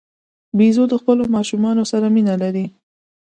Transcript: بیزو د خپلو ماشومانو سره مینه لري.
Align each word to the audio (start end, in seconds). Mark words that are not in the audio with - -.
بیزو 0.57 0.83
د 0.89 0.93
خپلو 1.01 1.23
ماشومانو 1.35 1.83
سره 1.91 2.07
مینه 2.15 2.35
لري. 2.41 2.65